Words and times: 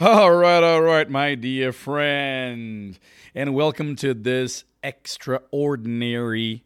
All 0.00 0.32
right, 0.32 0.64
all 0.64 0.80
right, 0.80 1.08
my 1.08 1.34
dear 1.34 1.70
friend, 1.70 2.98
and 3.34 3.54
welcome 3.54 3.94
to 3.96 4.14
this 4.14 4.64
extraordinary 4.82 6.64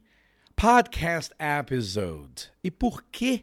podcast 0.56 1.32
episode. 1.40 2.50
E 2.62 2.70
por 2.70 3.02
que 3.10 3.42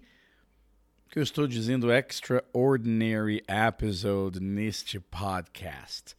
que 1.12 1.20
eu 1.20 1.24
estou 1.24 1.46
dizendo 1.48 1.92
extraordinary 1.92 3.44
episode 3.46 4.40
neste 4.40 5.02
podcast? 5.02 6.16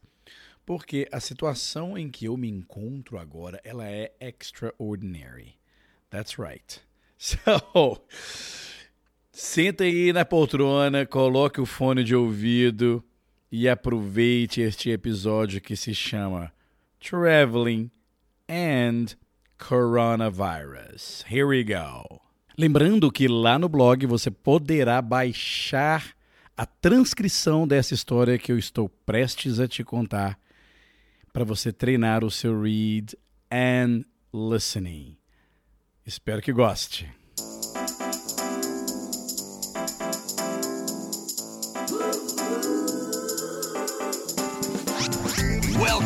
Porque 0.63 1.07
a 1.11 1.19
situação 1.19 1.97
em 1.97 2.11
que 2.11 2.25
eu 2.25 2.37
me 2.37 2.47
encontro 2.47 3.17
agora, 3.17 3.59
ela 3.63 3.87
é 3.87 4.13
extraordinary. 4.21 5.57
That's 6.11 6.37
right. 6.37 6.81
So, 7.17 7.99
senta 9.31 9.85
aí 9.85 10.13
na 10.13 10.23
poltrona, 10.23 11.05
coloque 11.05 11.59
o 11.59 11.65
fone 11.65 12.03
de 12.03 12.13
ouvido 12.13 13.03
e 13.57 13.69
aproveite 13.69 14.59
este 14.59 14.89
episódio 14.89 15.61
que 15.61 15.77
se 15.77 15.95
chama 15.95 16.51
Traveling 16.99 17.89
and 18.49 19.15
Coronavirus. 19.57 21.23
Here 21.31 21.45
we 21.45 21.63
go. 21.63 22.19
Lembrando 22.57 23.09
que 23.09 23.29
lá 23.29 23.57
no 23.57 23.69
blog 23.69 24.05
você 24.07 24.29
poderá 24.29 25.01
baixar 25.01 26.13
a 26.57 26.65
transcrição 26.65 27.65
dessa 27.65 27.93
história 27.93 28.37
que 28.37 28.51
eu 28.51 28.59
estou 28.59 28.89
prestes 28.89 29.57
a 29.57 29.69
te 29.69 29.85
contar 29.85 30.37
para 31.31 31.45
você 31.45 31.71
treinar 31.71 32.25
o 32.25 32.31
seu 32.31 32.61
read 32.61 33.17
and 33.49 34.03
listening. 34.33 35.15
Espero 36.05 36.41
que 36.41 36.51
goste. 36.51 37.09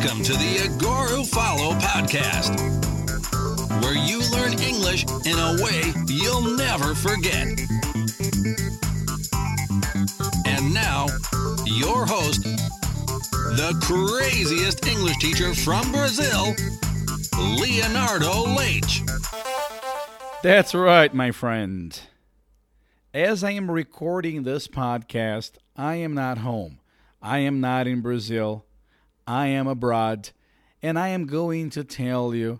Welcome 0.02 0.22
to 0.22 0.32
the 0.32 0.56
Agoro 0.66 1.26
Follow 1.26 1.74
podcast, 1.74 2.56
where 3.82 3.92
you 3.92 4.22
learn 4.30 4.58
English 4.58 5.04
in 5.26 5.38
a 5.38 5.62
way 5.62 5.92
you'll 6.06 6.56
never 6.56 6.94
forget. 6.94 7.48
And 10.46 10.72
now, 10.72 11.06
your 11.66 12.06
host, 12.06 12.44
the 13.58 13.78
craziest 13.82 14.86
English 14.86 15.18
teacher 15.18 15.52
from 15.54 15.92
Brazil, 15.92 16.54
Leonardo 17.38 18.54
Leite. 18.54 19.02
That's 20.42 20.74
right, 20.74 21.12
my 21.12 21.30
friend. 21.30 22.00
As 23.12 23.44
I 23.44 23.50
am 23.50 23.70
recording 23.70 24.44
this 24.44 24.66
podcast, 24.66 25.58
I 25.76 25.96
am 25.96 26.14
not 26.14 26.38
home. 26.38 26.80
I 27.20 27.40
am 27.40 27.60
not 27.60 27.86
in 27.86 28.00
Brazil. 28.00 28.64
I 29.30 29.46
am 29.46 29.68
abroad. 29.68 30.30
And 30.82 30.98
I 30.98 31.08
am 31.10 31.26
going 31.26 31.70
to 31.70 31.84
tell 31.84 32.34
you 32.34 32.58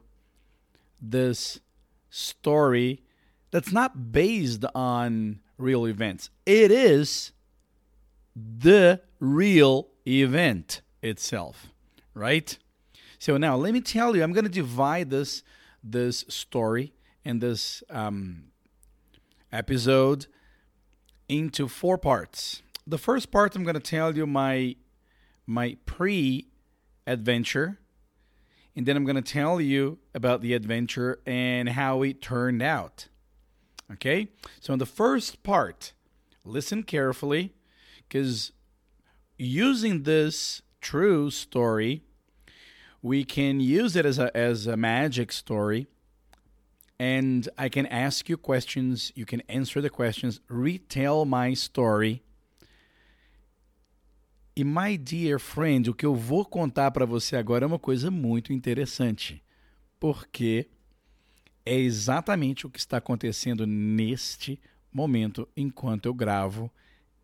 this 1.03 1.59
story 2.11 3.03
that's 3.51 3.73
not 3.73 4.13
based 4.13 4.65
on 4.73 5.41
real 5.59 5.85
events. 5.85 6.31
It 6.47 6.71
is 6.71 7.33
the 8.37 9.01
real 9.19 9.89
event 10.07 10.83
itself, 11.03 11.67
right? 12.15 12.57
So 13.19 13.37
now 13.37 13.57
let 13.57 13.73
me 13.73 13.81
tell 13.81 14.15
you, 14.15 14.23
I'm 14.23 14.33
going 14.33 14.45
to 14.45 14.51
divide 14.51 15.11
this 15.11 15.43
this 15.83 16.25
story 16.29 16.93
and 17.25 17.41
this 17.41 17.83
um, 17.91 18.45
episode 19.51 20.27
into 21.29 21.67
four 21.67 21.99
parts. 21.99 22.63
The 22.87 22.99
first 22.99 23.33
part, 23.33 23.57
I'm 23.57 23.65
going 23.65 23.75
to 23.75 23.81
tell 23.81 24.15
you 24.15 24.25
my 24.25 24.77
my 25.47 25.77
pre 25.85 26.50
adventure, 27.11 27.79
and 28.77 28.87
then 28.87 28.97
I'm 28.97 29.05
going 29.05 29.17
to 29.17 29.23
tell 29.23 29.61
you 29.61 29.99
about 30.15 30.41
the 30.41 30.55
adventure 30.55 31.19
and 31.27 31.71
how 31.71 32.03
it 32.03 32.23
turned 32.23 32.63
out. 32.63 33.09
Okay? 33.93 34.29
So, 34.61 34.73
in 34.73 34.79
the 34.79 34.87
first 34.87 35.43
part, 35.43 35.93
listen 36.45 36.85
carefully 36.85 37.53
because 38.09 38.53
using 39.37 40.05
this 40.05 40.63
true 40.81 41.31
story, 41.31 42.03
we 43.03 43.25
can 43.25 43.61
use 43.61 43.97
it 43.97 44.07
as 44.07 44.19
a, 44.19 44.35
as 44.37 44.67
a 44.67 44.77
magic 44.77 45.33
story. 45.33 45.87
And 46.99 47.49
I 47.57 47.71
can 47.71 47.87
ask 47.87 48.29
you 48.29 48.37
questions, 48.37 49.11
you 49.15 49.25
can 49.25 49.41
answer 49.49 49.81
the 49.81 49.91
questions, 49.91 50.41
retell 50.49 51.25
my 51.25 51.55
story. 51.55 52.23
E 54.57 54.65
my 54.65 54.97
dear 54.99 55.39
friend, 55.39 55.89
o 55.89 55.95
que 55.95 56.05
eu 56.05 56.15
vou 56.15 56.45
contar 56.45 56.91
para 56.91 57.07
você 57.07 57.37
agora 57.37 57.65
é 57.65 57.67
uma 57.67 57.79
coisa 57.79 58.11
muito 58.11 58.53
interessante, 58.53 59.43
porque 59.99 60.69
é 61.65 61.77
exatamente 61.77 62.67
o 62.67 62.71
que 62.71 62.79
está 62.79 62.97
acontecendo 62.97 63.67
neste 63.67 64.61
momento 64.93 65.49
enquanto 65.57 66.07
eu 66.07 66.15
gravo 66.15 66.71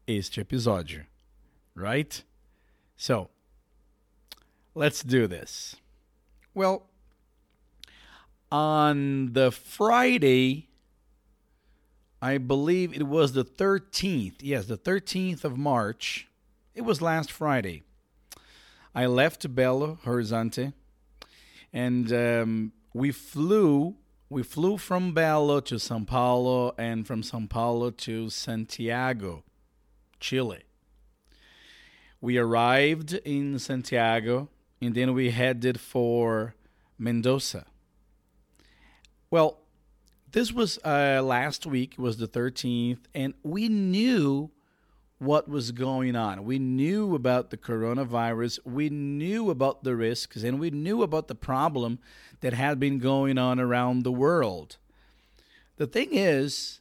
este 0.06 0.41
episódio. 0.41 1.04
Right? 1.75 2.25
So, 2.97 3.28
let's 4.75 5.03
do 5.03 5.28
this. 5.28 5.76
Well, 6.54 6.88
on 8.50 9.32
the 9.32 9.50
Friday, 9.50 10.69
I 12.22 12.38
believe 12.38 12.94
it 12.94 13.04
was 13.04 13.32
the 13.32 13.44
13th. 13.44 14.43
Yes, 14.43 14.66
the 14.66 14.78
13th 14.78 15.44
of 15.44 15.58
March. 15.58 16.28
It 16.76 16.84
was 16.84 17.00
last 17.00 17.32
Friday. 17.32 17.84
I 18.94 19.06
left 19.06 19.54
Belo 19.54 19.98
Horizonte 20.03 20.75
and 21.72 22.12
um, 22.12 22.72
we 22.92 23.12
flew 23.12 23.97
we 24.28 24.42
flew 24.42 24.76
from 24.76 25.14
Belo 25.14 25.64
to 25.64 25.78
Sao 25.78 26.00
Paulo 26.00 26.75
and 26.76 27.06
from 27.06 27.22
Sao 27.22 27.47
Paulo 27.48 27.91
to 27.92 28.28
Santiago, 28.28 29.42
Chile. 30.20 30.64
We 32.20 32.37
arrived 32.37 33.14
in 33.25 33.58
Santiago 33.58 34.50
and 34.82 34.94
then 34.94 35.14
we 35.14 35.31
headed 35.31 35.81
for 35.81 36.56
Mendoza. 36.98 37.64
Well, 39.31 39.60
this 40.31 40.53
was 40.53 40.78
uh, 40.84 41.22
last 41.25 41.64
week, 41.64 41.94
it 41.94 41.98
was 41.98 42.19
the 42.19 42.28
13th, 42.28 42.98
and 43.14 43.32
we 43.43 43.70
knew 43.70 44.50
what 45.19 45.49
was 45.49 45.72
going 45.72 46.15
on. 46.15 46.44
We 46.44 46.59
knew 46.59 47.15
about 47.15 47.50
the 47.50 47.56
coronavirus, 47.56 48.59
we 48.65 48.91
knew 48.91 49.50
about 49.50 49.82
the 49.82 49.97
risks, 49.97 50.43
and 50.43 50.60
we 50.60 50.71
knew 50.71 51.03
about 51.03 51.28
the 51.28 51.34
problem 51.34 51.99
that 52.41 52.53
had 52.53 52.78
been 52.78 52.99
going 52.99 53.38
on 53.38 53.59
around 53.59 54.03
the 54.03 54.12
world. 54.12 54.76
The 55.76 55.87
thing 55.87 56.10
is, 56.12 56.81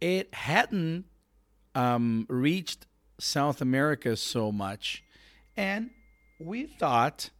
it 0.00 0.32
hadn't 0.34 1.06
um, 1.74 2.26
reached 2.28 2.86
South 3.18 3.60
America 3.60 4.16
so 4.16 4.52
much, 4.52 5.02
and 5.56 5.90
we 6.38 6.66
thought 6.66 7.30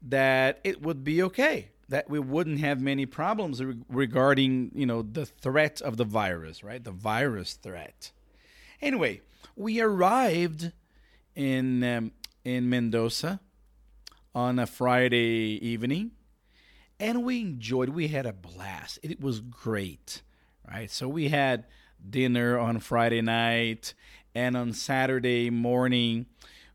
that 0.00 0.60
it 0.64 0.80
would 0.82 1.04
be 1.04 1.22
okay 1.22 1.70
that 1.88 2.10
we 2.10 2.18
wouldn't 2.18 2.60
have 2.60 2.80
many 2.80 3.06
problems 3.06 3.62
re- 3.62 3.76
regarding 3.88 4.70
you 4.74 4.86
know 4.86 5.02
the 5.02 5.26
threat 5.26 5.80
of 5.80 5.96
the 5.96 6.04
virus 6.04 6.62
right 6.62 6.84
the 6.84 6.92
virus 6.92 7.54
threat 7.54 8.12
anyway 8.80 9.20
we 9.56 9.80
arrived 9.80 10.72
in 11.34 11.82
um, 11.82 12.12
in 12.44 12.68
Mendoza 12.68 13.40
on 14.34 14.58
a 14.58 14.66
Friday 14.66 15.58
evening 15.60 16.12
and 17.00 17.24
we 17.24 17.40
enjoyed 17.40 17.90
we 17.90 18.08
had 18.08 18.26
a 18.26 18.32
blast. 18.32 18.98
It 19.02 19.20
was 19.20 19.40
great 19.40 20.22
right? 20.70 20.90
So 20.90 21.08
we 21.08 21.28
had 21.28 21.64
dinner 22.08 22.58
on 22.58 22.78
Friday 22.78 23.20
night 23.20 23.94
and 24.34 24.56
on 24.56 24.72
Saturday 24.72 25.50
morning 25.50 26.26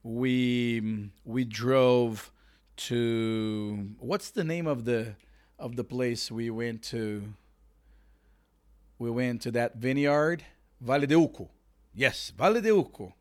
we 0.03 1.09
we 1.23 1.45
drove 1.45 2.31
to 2.75 3.91
what's 3.99 4.31
the 4.31 4.43
name 4.43 4.67
of 4.67 4.85
the 4.85 5.15
of 5.57 5.75
the 5.75 5.83
place 5.83 6.31
we 6.31 6.49
went 6.49 6.83
to? 6.83 7.33
We 8.99 9.09
went 9.09 9.41
to 9.43 9.51
that 9.51 9.77
vineyard? 9.77 10.43
Valle 10.81 11.05
de 11.05 11.15
Uco 11.15 11.47
yes 11.93 12.31
Valle 12.37 12.61
de 12.61 12.69
Uco. 12.69 13.13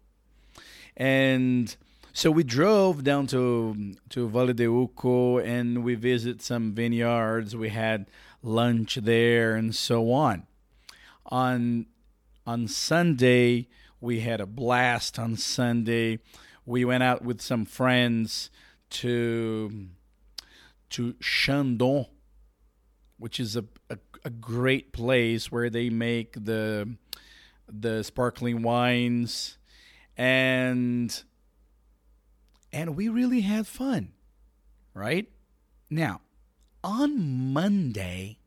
And 0.97 1.75
so 2.13 2.31
we 2.31 2.45
drove 2.45 3.05
down 3.05 3.27
to 3.29 3.95
to 4.11 4.29
Valle 4.29 4.53
de 4.53 4.67
Uco 4.67 5.43
and 5.45 5.83
we 5.83 5.95
visited 5.95 6.43
some 6.43 6.73
vineyards. 6.73 7.57
We 7.57 7.71
had 7.71 8.07
lunch 8.43 8.97
there 8.97 9.55
and 9.55 9.75
so 9.75 10.13
on. 10.13 10.47
On 11.27 11.87
on 12.47 12.69
Sunday 12.69 13.69
we 14.01 14.21
had 14.21 14.41
a 14.41 14.47
blast 14.47 15.19
on 15.19 15.37
Sunday. 15.37 16.19
We 16.67 16.85
went 16.85 17.03
out 17.03 17.23
with 17.23 17.41
some 17.41 17.65
friends 17.65 18.51
to 18.91 19.89
to 20.91 21.15
Chandon, 21.15 22.07
which 23.19 23.41
is 23.41 23.57
a, 23.57 23.65
a, 23.89 23.97
a 24.25 24.31
great 24.31 24.93
place 24.93 25.51
where 25.51 25.71
they 25.71 25.89
make 25.89 26.35
the 26.45 26.97
the 27.73 28.03
sparkling 28.05 28.63
wines 28.63 29.57
and 30.17 31.25
And 32.73 32.97
we 32.97 33.09
really 33.09 33.43
had 33.43 33.67
fun, 33.67 34.13
right? 34.95 35.29
Now, 35.91 36.23
on 36.83 37.53
Monday, 37.53 38.39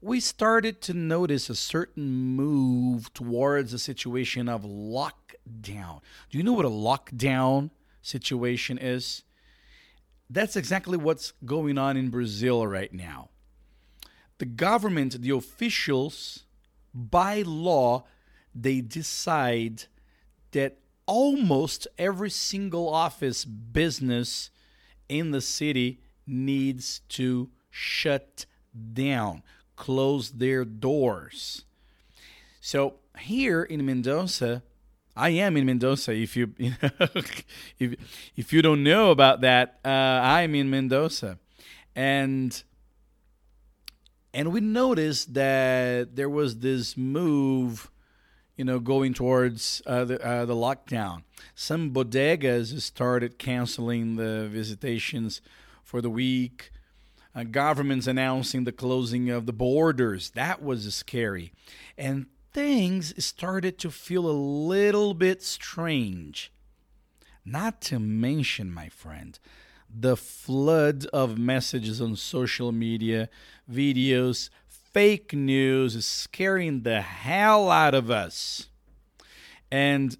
we 0.00 0.20
started 0.20 0.80
to 0.82 0.94
notice 0.94 1.50
a 1.50 1.56
certain 1.56 2.12
move 2.12 3.12
towards 3.12 3.72
a 3.72 3.78
situation 3.78 4.48
of 4.48 4.62
lockdown. 4.62 6.00
Do 6.30 6.38
you 6.38 6.44
know 6.44 6.52
what 6.52 6.64
a 6.64 6.70
lockdown 6.70 7.70
situation 8.02 8.78
is? 8.78 9.24
That's 10.30 10.56
exactly 10.56 10.96
what's 10.96 11.32
going 11.44 11.76
on 11.76 11.96
in 11.96 12.10
Brazil 12.10 12.66
right 12.66 12.92
now. 12.92 13.30
The 14.38 14.46
government, 14.46 15.20
the 15.20 15.30
officials, 15.30 16.44
by 16.94 17.42
law, 17.42 18.04
they 18.54 18.80
decide 18.80 19.84
that 20.52 20.78
almost 21.06 21.86
every 21.98 22.30
single 22.30 22.88
office 22.88 23.44
business 23.44 24.50
in 25.08 25.30
the 25.32 25.40
city 25.40 26.00
needs 26.26 27.00
to 27.08 27.50
shut 27.70 28.46
down, 28.92 29.42
close 29.76 30.30
their 30.30 30.64
doors. 30.64 31.64
So 32.60 32.94
here 33.18 33.62
in 33.62 33.84
Mendoza, 33.84 34.62
I 35.16 35.30
am 35.30 35.56
in 35.56 35.66
Mendoza. 35.66 36.12
If 36.12 36.36
you, 36.36 36.54
if 36.58 37.94
if 38.36 38.52
you 38.52 38.62
don't 38.62 38.82
know 38.82 39.10
about 39.10 39.42
that, 39.42 39.78
uh, 39.84 39.88
I'm 39.88 40.54
in 40.54 40.70
Mendoza, 40.70 41.38
and 41.94 42.62
and 44.32 44.52
we 44.52 44.60
noticed 44.60 45.34
that 45.34 46.16
there 46.16 46.28
was 46.28 46.58
this 46.58 46.96
move, 46.96 47.90
you 48.56 48.64
know, 48.64 48.78
going 48.78 49.14
towards 49.14 49.82
uh, 49.86 50.04
the 50.04 50.24
uh, 50.24 50.44
the 50.44 50.54
lockdown. 50.54 51.22
Some 51.54 51.92
bodegas 51.92 52.80
started 52.80 53.38
canceling 53.38 54.16
the 54.16 54.48
visitations 54.48 55.40
for 55.82 56.00
the 56.00 56.10
week. 56.10 56.70
Uh, 57.34 57.42
governments 57.42 58.06
announcing 58.06 58.62
the 58.62 58.72
closing 58.72 59.28
of 59.28 59.46
the 59.46 59.52
borders. 59.52 60.30
That 60.30 60.62
was 60.62 60.94
scary, 60.94 61.52
and 61.98 62.26
things 62.52 63.24
started 63.24 63.78
to 63.78 63.90
feel 63.90 64.26
a 64.26 64.32
little 64.32 65.14
bit 65.14 65.42
strange. 65.42 66.52
Not 67.44 67.82
to 67.82 67.98
mention, 67.98 68.72
my 68.72 68.88
friend, 68.88 69.38
the 69.90 70.16
flood 70.16 71.06
of 71.12 71.38
messages 71.38 72.00
on 72.00 72.16
social 72.16 72.72
media, 72.72 73.28
videos, 73.70 74.48
fake 74.94 75.32
news 75.34 75.96
is 75.96 76.06
scaring 76.06 76.82
the 76.82 77.00
hell 77.00 77.68
out 77.68 77.94
of 77.94 78.10
us. 78.10 78.68
And 79.70 80.16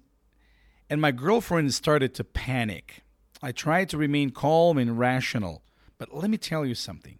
and 0.89 1.01
my 1.01 1.11
girlfriend 1.11 1.73
started 1.73 2.13
to 2.15 2.23
panic. 2.23 3.01
I 3.41 3.51
tried 3.51 3.89
to 3.89 3.97
remain 3.97 4.29
calm 4.29 4.77
and 4.77 4.99
rational, 4.99 5.63
but 5.97 6.13
let 6.13 6.29
me 6.29 6.37
tell 6.37 6.65
you 6.65 6.75
something. 6.75 7.17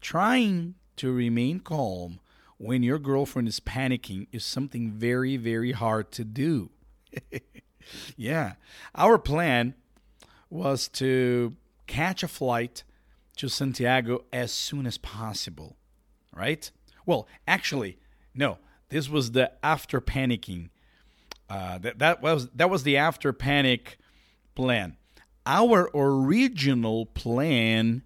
Trying 0.00 0.76
to 0.96 1.12
remain 1.12 1.60
calm 1.60 2.20
when 2.56 2.82
your 2.82 2.98
girlfriend 2.98 3.48
is 3.48 3.60
panicking 3.60 4.28
is 4.32 4.44
something 4.44 4.92
very, 4.92 5.36
very 5.36 5.72
hard 5.72 6.12
to 6.12 6.24
do. 6.24 6.70
yeah. 8.16 8.54
Our 8.94 9.18
plan 9.18 9.74
was 10.48 10.88
to 10.88 11.56
catch 11.86 12.22
a 12.22 12.28
flight 12.28 12.84
to 13.36 13.48
Santiago 13.48 14.24
as 14.32 14.52
soon 14.52 14.86
as 14.86 14.96
possible, 14.96 15.76
right? 16.32 16.70
Well, 17.06 17.26
actually, 17.46 17.98
no. 18.34 18.58
This 18.88 19.08
was 19.08 19.32
the 19.32 19.52
after 19.64 20.00
panicking. 20.00 20.70
Uh, 21.48 21.78
that 21.78 21.98
that 21.98 22.22
was 22.22 22.48
that 22.50 22.70
was 22.70 22.84
the 22.84 22.96
after 22.96 23.32
panic 23.32 23.98
plan. 24.54 24.96
Our 25.46 25.90
original 25.94 27.06
plan 27.06 28.02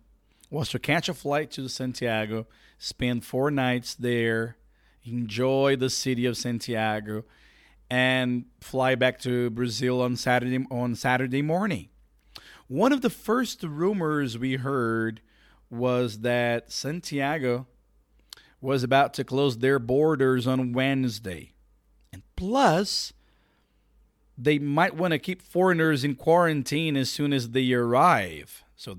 was 0.51 0.71
to 0.71 0.79
catch 0.79 1.09
a 1.09 1.15
flight 1.15 1.51
to 1.53 1.69
Santiago 1.69 2.47
spend 2.79 3.25
four 3.25 3.51
nights 3.51 3.95
there, 3.95 4.57
enjoy 5.05 5.77
the 5.77 5.91
city 5.91 6.25
of 6.25 6.37
Santiago, 6.37 7.25
and 7.91 8.45
fly 8.61 8.95
back 8.95 9.19
to 9.21 9.51
Brazil 9.51 10.01
on 10.01 10.17
Saturday 10.17 10.65
on 10.71 10.95
Saturday 10.95 11.43
morning. 11.43 11.89
One 12.69 12.93
of 12.93 13.03
the 13.03 13.11
first 13.11 13.63
rumors 13.63 14.39
we 14.39 14.57
heard 14.57 15.21
was 15.71 16.21
that 16.21 16.71
Santiago 16.71 17.67
was 18.61 18.83
about 18.83 19.15
to 19.15 19.25
close 19.25 19.59
their 19.59 19.79
borders 19.79 20.47
on 20.47 20.73
Wednesday. 20.73 21.53
And 22.13 22.23
plus, 22.37 23.13
they 24.37 24.59
might 24.59 24.97
want 24.97 25.13
to 25.13 25.19
keep 25.19 25.43
foreigners 25.43 26.05
in 26.05 26.15
quarantine 26.15 26.97
as 26.97 27.11
soon 27.11 27.33
as 27.33 27.51
they 27.51 27.73
arrive. 27.73 28.65
So 28.77 28.99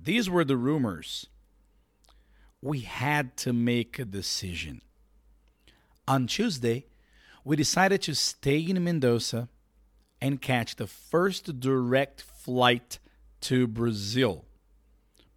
these 0.00 0.28
were 0.28 0.44
the 0.44 0.56
rumors 0.56 1.26
we 2.66 2.80
had 2.80 3.36
to 3.36 3.52
make 3.52 3.98
a 3.98 4.04
decision. 4.04 4.82
On 6.08 6.26
Tuesday, 6.26 6.86
we 7.44 7.56
decided 7.56 8.02
to 8.02 8.14
stay 8.14 8.58
in 8.58 8.82
Mendoza 8.82 9.48
and 10.20 10.42
catch 10.42 10.76
the 10.76 10.86
first 10.86 11.60
direct 11.60 12.22
flight 12.22 12.98
to 13.42 13.66
Brazil. 13.66 14.44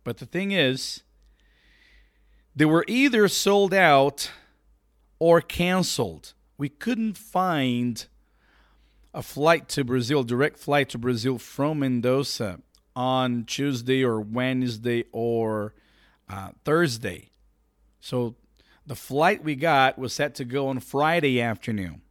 But 0.03 0.17
the 0.17 0.25
thing 0.25 0.51
is, 0.51 1.03
they 2.59 2.65
were 2.65 2.83
either 2.89 3.29
sold 3.29 3.73
out 3.73 4.31
or 5.17 5.39
canceled. 5.39 6.33
We 6.57 6.67
couldn't 6.67 7.17
find 7.17 8.05
a 9.13 9.23
flight 9.23 9.69
to 9.69 9.85
Brazil, 9.85 10.23
direct 10.23 10.59
flight 10.59 10.89
to 10.89 10.97
Brazil 10.97 11.37
from 11.37 11.79
Mendoza 11.79 12.59
on 12.97 13.45
Tuesday 13.45 14.03
or 14.03 14.19
Wednesday 14.19 15.05
or 15.13 15.73
uh, 16.27 16.49
Thursday. 16.65 17.29
So 18.01 18.35
the 18.85 18.93
flight 18.93 19.41
we 19.41 19.55
got 19.55 19.97
was 19.97 20.11
set 20.11 20.35
to 20.35 20.43
go 20.43 20.67
on 20.67 20.81
Friday 20.81 21.41
afternoon. 21.41 22.01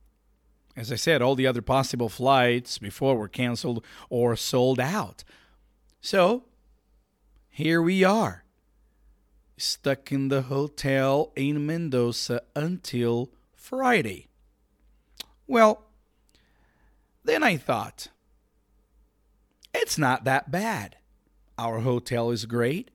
As 0.75 0.91
I 0.91 0.97
said, 0.97 1.21
all 1.21 1.35
the 1.35 1.47
other 1.47 1.61
possible 1.61 2.09
flights 2.09 2.79
before 2.79 3.19
were 3.19 3.29
canceled 3.29 3.85
or 4.09 4.35
sold 4.35 4.81
out. 4.81 5.25
So 6.01 6.45
here 7.51 7.83
we 7.83 8.03
are, 8.03 8.45
stuck 9.59 10.11
in 10.13 10.29
the 10.29 10.43
hotel 10.43 11.33
in 11.37 11.67
Mendoza 11.67 12.43
until 12.55 13.31
Friday. 13.55 14.29
Well, 15.47 15.85
then 17.25 17.43
I 17.43 17.57
thought, 17.57 18.09
it's 19.75 19.99
not 19.99 20.25
that 20.25 20.51
bad. 20.51 20.97
Our 21.59 21.81
hotel 21.81 22.31
is 22.31 22.47
great. 22.47 22.91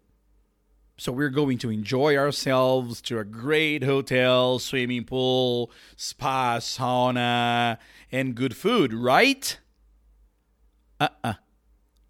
So 0.97 1.11
we're 1.11 1.29
going 1.29 1.57
to 1.59 1.69
enjoy 1.69 2.15
ourselves 2.15 3.01
to 3.03 3.19
a 3.19 3.25
great 3.25 3.83
hotel, 3.83 4.59
swimming 4.59 5.05
pool, 5.05 5.71
spa, 5.95 6.59
sauna, 6.59 7.77
and 8.11 8.35
good 8.35 8.55
food, 8.55 8.93
right? 8.93 9.57
Uh 10.99 11.09
uh-uh. 11.23 11.29
uh 11.29 11.33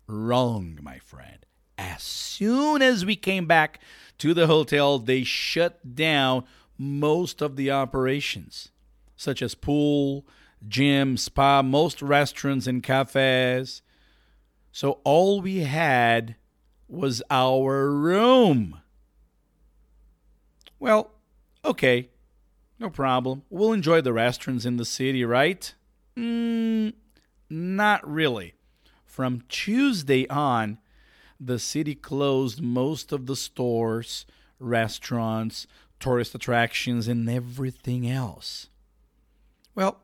Wrong, 0.05 0.77
my 0.81 0.99
friend. 0.99 1.42
As 1.77 2.03
soon 2.03 2.81
as 2.81 3.05
we 3.05 3.15
came 3.15 3.45
back 3.45 3.79
to 4.19 4.33
the 4.33 4.47
hotel, 4.47 4.99
they 4.99 5.23
shut 5.23 5.95
down 5.95 6.45
most 6.77 7.41
of 7.41 7.55
the 7.55 7.71
operations, 7.71 8.69
such 9.15 9.41
as 9.41 9.55
pool, 9.55 10.25
gym, 10.67 11.17
spa, 11.17 11.61
most 11.61 12.01
restaurants 12.01 12.67
and 12.67 12.83
cafes. 12.83 13.81
So 14.71 14.99
all 15.03 15.41
we 15.41 15.59
had 15.59 16.35
was 16.87 17.21
our 17.29 17.91
room. 17.91 18.79
Well, 20.79 21.11
okay, 21.63 22.09
no 22.79 22.89
problem. 22.89 23.43
We'll 23.49 23.73
enjoy 23.73 24.01
the 24.01 24.13
restaurants 24.13 24.65
in 24.65 24.77
the 24.77 24.85
city, 24.85 25.23
right? 25.23 25.73
Mm, 26.17 26.93
not 27.49 28.07
really. 28.09 28.55
From 29.05 29.43
Tuesday 29.47 30.27
on, 30.27 30.79
the 31.39 31.59
city 31.59 31.95
closed 31.95 32.61
most 32.61 33.11
of 33.11 33.25
the 33.25 33.35
stores, 33.35 34.25
restaurants, 34.59 35.67
tourist 35.99 36.35
attractions, 36.35 37.07
and 37.07 37.29
everything 37.29 38.09
else. 38.09 38.67
Well, 39.75 40.01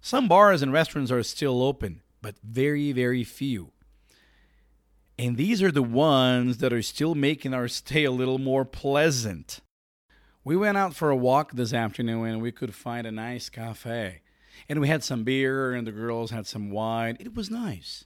some 0.00 0.28
bars 0.28 0.62
and 0.62 0.72
restaurants 0.72 1.10
are 1.10 1.22
still 1.22 1.62
open, 1.62 2.02
but 2.20 2.34
very, 2.42 2.92
very 2.92 3.24
few. 3.24 3.72
And 5.18 5.36
these 5.36 5.62
are 5.62 5.70
the 5.70 5.82
ones 5.82 6.58
that 6.58 6.72
are 6.72 6.82
still 6.82 7.14
making 7.14 7.54
our 7.54 7.68
stay 7.68 8.04
a 8.04 8.10
little 8.10 8.38
more 8.38 8.64
pleasant. 8.64 9.60
We 10.42 10.56
went 10.56 10.76
out 10.76 10.94
for 10.96 11.10
a 11.10 11.16
walk 11.16 11.52
this 11.52 11.72
afternoon 11.72 12.26
and 12.26 12.42
we 12.42 12.50
could 12.50 12.74
find 12.74 13.06
a 13.06 13.12
nice 13.12 13.48
cafe. 13.48 14.22
And 14.68 14.80
we 14.80 14.88
had 14.88 15.04
some 15.04 15.22
beer 15.22 15.72
and 15.72 15.86
the 15.86 15.92
girls 15.92 16.30
had 16.30 16.46
some 16.46 16.70
wine. 16.70 17.16
It 17.20 17.34
was 17.34 17.50
nice. 17.50 18.04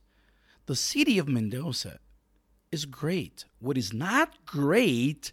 The 0.67 0.77
city 0.77 1.19
of 1.19 1.29
Mendoza 1.29 2.01
is 2.77 2.85
great. 2.85 3.47
What 3.59 3.79
is 3.79 3.95
not 3.95 4.45
great 4.45 5.33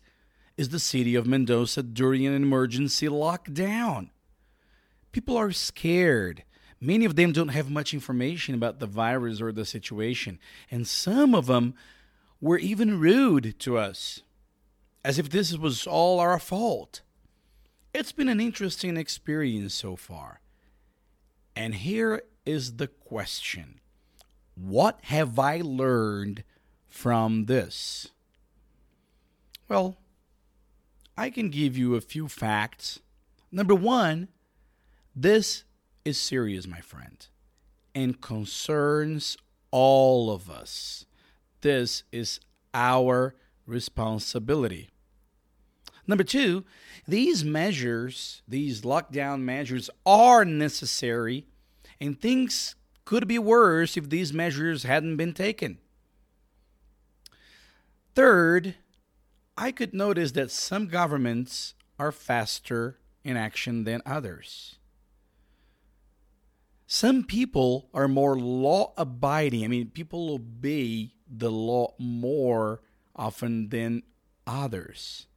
is 0.55 0.69
the 0.69 0.79
city 0.79 1.13
of 1.13 1.27
Mendoza 1.27 1.83
during 1.83 2.25
an 2.25 2.33
emergency 2.33 3.07
lockdown. 3.09 4.12
People 5.12 5.35
are 5.35 5.51
scared. 5.51 6.45
Many 6.79 7.03
of 7.03 7.17
them 7.17 7.33
don't 7.33 7.50
have 7.50 7.69
much 7.69 7.93
information 7.93 8.55
about 8.55 8.79
the 8.79 8.88
virus 8.88 9.41
or 9.41 9.51
the 9.51 9.65
situation, 9.65 10.39
and 10.71 10.88
some 10.88 11.35
of 11.35 11.47
them 11.47 11.73
were 12.39 12.57
even 12.57 12.97
rude 12.97 13.59
to 13.59 13.77
us, 13.77 14.21
as 15.03 15.19
if 15.19 15.29
this 15.29 15.57
was 15.57 15.85
all 15.85 16.21
our 16.21 16.39
fault. 16.39 17.01
It's 17.93 18.13
been 18.13 18.29
an 18.29 18.39
interesting 18.39 18.95
experience 18.95 19.73
so 19.73 19.97
far. 19.97 20.39
And 21.57 21.75
here 21.75 22.23
is 22.45 22.77
the 22.77 22.88
question 22.88 23.81
What 24.55 25.00
have 25.03 25.38
I 25.38 25.59
learned 25.62 26.45
from 26.93 27.45
this? 27.45 28.09
Well, 29.67 29.97
I 31.17 31.31
can 31.31 31.50
give 31.50 31.75
you 31.75 31.95
a 31.95 32.01
few 32.01 32.27
facts. 32.27 33.00
Number 33.51 33.73
one, 33.73 34.27
this 35.15 35.63
is 36.05 36.19
serious, 36.19 36.67
my 36.67 36.81
friend, 36.81 37.25
and 37.95 38.21
concerns 38.21 39.38
all 39.71 40.29
of 40.29 40.51
us. 40.51 41.07
This 41.62 42.03
is 42.12 42.39
our 42.75 43.33
responsibility. 43.65 44.91
Number 46.05 46.23
two, 46.23 46.63
these 47.07 47.43
measures, 47.43 48.43
these 48.47 48.81
lockdown 48.81 49.41
measures, 49.41 49.89
are 50.05 50.45
necessary, 50.45 51.47
and 52.00 52.21
things 52.21 52.75
could 53.03 53.27
be 53.27 53.39
worse 53.39 53.97
if 53.97 54.09
these 54.09 54.31
measures 54.31 54.83
hadn't 54.83 55.17
been 55.17 55.33
taken. 55.33 55.79
Third, 58.15 58.75
I 59.58 59.72
could 59.72 59.93
notice 59.93 60.34
that 60.34 60.51
some 60.51 60.88
governments 60.88 61.74
are 61.98 62.12
faster 62.12 63.00
in 63.24 63.38
action 63.38 63.86
than 63.86 64.01
others. 64.05 64.77
Some 66.86 67.24
people 67.24 67.89
are 67.93 68.08
more 68.08 68.38
law 68.38 68.93
abiding. 68.98 69.63
I 69.63 69.67
mean, 69.67 69.89
people 69.89 70.32
obey 70.32 71.13
the 71.27 71.50
law 71.50 71.96
more 71.98 72.82
often 73.15 73.70
than 73.70 74.03
others. 74.46 75.27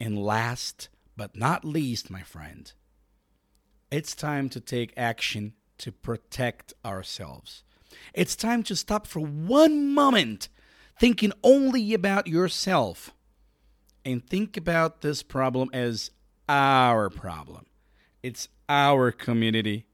And 0.00 0.18
last 0.18 0.88
but 1.16 1.36
not 1.36 1.64
least, 1.64 2.10
my 2.10 2.22
friend, 2.22 2.72
it's 3.92 4.16
time 4.16 4.48
to 4.48 4.60
take 4.60 4.92
action 4.96 5.52
to 5.78 5.92
protect 5.92 6.72
ourselves. 6.84 7.62
It's 8.12 8.34
time 8.34 8.64
to 8.64 8.74
stop 8.74 9.06
for 9.06 9.20
one 9.20 9.94
moment 9.94 10.48
thinking 10.98 11.32
only 11.42 11.94
about 11.94 12.26
yourself 12.26 13.12
and 14.04 14.26
think 14.26 14.56
about 14.56 15.00
this 15.00 15.22
problem 15.22 15.70
as 15.72 16.10
our 16.48 17.10
problem. 17.10 17.66
It's 18.22 18.48
our 18.68 19.12
community, 19.12 19.86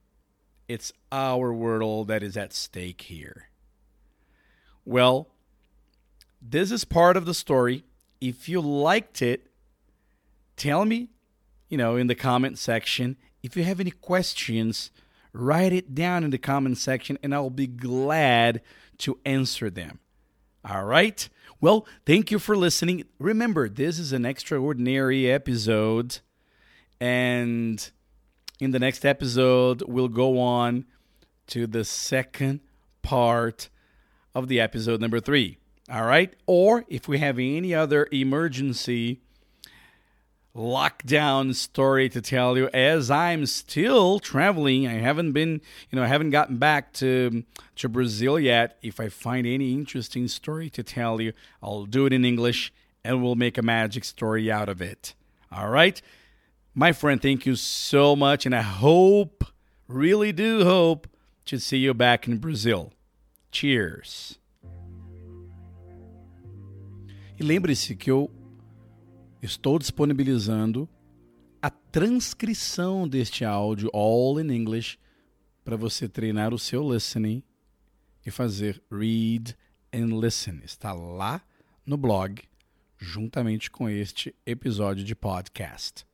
it's 0.68 0.92
our 1.10 1.52
world 1.52 2.08
that 2.08 2.22
is 2.22 2.36
at 2.36 2.52
stake 2.52 3.02
here. 3.02 3.48
Well, 4.84 5.28
this 6.40 6.70
is 6.70 6.84
part 6.84 7.16
of 7.16 7.26
the 7.26 7.34
story. 7.34 7.84
If 8.20 8.48
you 8.48 8.60
liked 8.60 9.22
it, 9.22 9.48
tell 10.56 10.84
me, 10.84 11.10
you 11.68 11.76
know, 11.76 11.96
in 11.96 12.06
the 12.06 12.14
comment 12.14 12.58
section. 12.58 13.16
If 13.42 13.56
you 13.56 13.64
have 13.64 13.80
any 13.80 13.90
questions, 13.90 14.90
write 15.32 15.72
it 15.72 15.94
down 15.94 16.24
in 16.24 16.30
the 16.30 16.38
comment 16.38 16.78
section 16.78 17.18
and 17.22 17.34
I'll 17.34 17.50
be 17.50 17.66
glad 17.66 18.60
to 18.98 19.18
answer 19.24 19.70
them. 19.70 20.00
All 20.68 20.84
right. 20.84 21.28
Well, 21.60 21.86
thank 22.06 22.30
you 22.30 22.38
for 22.38 22.56
listening. 22.56 23.04
Remember, 23.18 23.68
this 23.68 23.98
is 23.98 24.12
an 24.12 24.24
extraordinary 24.24 25.30
episode. 25.30 26.18
And 27.00 27.90
in 28.60 28.70
the 28.70 28.78
next 28.78 29.04
episode, 29.04 29.82
we'll 29.86 30.08
go 30.08 30.38
on 30.38 30.84
to 31.48 31.66
the 31.66 31.84
second 31.84 32.60
part 33.02 33.70
of 34.34 34.48
the 34.48 34.60
episode 34.60 35.00
number 35.00 35.20
three. 35.20 35.56
All 35.90 36.04
right. 36.04 36.34
Or 36.46 36.84
if 36.88 37.08
we 37.08 37.18
have 37.18 37.38
any 37.38 37.74
other 37.74 38.06
emergency 38.12 39.22
lockdown 40.54 41.54
story 41.54 42.08
to 42.08 42.20
tell 42.20 42.56
you 42.56 42.68
as 42.68 43.10
I'm 43.10 43.46
still 43.46 44.18
traveling. 44.18 44.86
I 44.86 44.94
haven't 44.94 45.32
been, 45.32 45.60
you 45.90 45.96
know, 45.96 46.02
I 46.02 46.08
haven't 46.08 46.30
gotten 46.30 46.56
back 46.56 46.92
to 46.94 47.44
to 47.76 47.88
Brazil 47.88 48.38
yet. 48.38 48.78
If 48.82 49.00
I 49.00 49.08
find 49.08 49.46
any 49.46 49.72
interesting 49.72 50.28
story 50.28 50.68
to 50.70 50.82
tell 50.82 51.20
you, 51.20 51.32
I'll 51.62 51.86
do 51.86 52.06
it 52.06 52.12
in 52.12 52.24
English 52.24 52.72
and 53.04 53.22
we'll 53.22 53.36
make 53.36 53.56
a 53.56 53.62
magic 53.62 54.04
story 54.04 54.50
out 54.50 54.68
of 54.68 54.82
it. 54.82 55.14
All 55.52 55.68
right? 55.68 56.00
My 56.74 56.92
friend, 56.92 57.20
thank 57.20 57.46
you 57.46 57.56
so 57.56 58.14
much 58.14 58.46
and 58.46 58.54
I 58.54 58.62
hope, 58.62 59.44
really 59.88 60.32
do 60.32 60.64
hope 60.64 61.08
to 61.46 61.58
see 61.58 61.78
you 61.78 61.94
back 61.94 62.28
in 62.28 62.38
Brazil. 62.38 62.92
Cheers. 63.50 64.38
E 67.38 67.42
lembre-se 67.42 67.94
que 67.94 68.10
eu 68.10 68.30
estou 69.42 69.78
disponibilizando 69.78 70.88
a 71.62 71.70
transcrição 71.70 73.08
deste 73.08 73.44
áudio 73.44 73.90
all 73.92 74.40
in 74.40 74.50
English 74.50 74.98
para 75.64 75.76
você 75.76 76.08
treinar 76.08 76.54
o 76.54 76.58
seu 76.58 76.92
listening 76.92 77.42
e 78.24 78.30
fazer 78.30 78.82
read 78.90 79.56
and 79.92 80.20
listen. 80.20 80.60
Está 80.64 80.92
lá 80.92 81.42
no 81.84 81.96
blog 81.96 82.42
juntamente 82.98 83.70
com 83.70 83.88
este 83.88 84.34
episódio 84.44 85.04
de 85.04 85.14
podcast. 85.14 86.04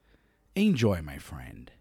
Enjoy, 0.54 1.02
my 1.02 1.18
friend. 1.18 1.75